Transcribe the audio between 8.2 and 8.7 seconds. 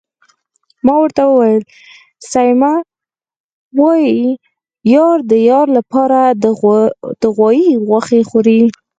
خوري.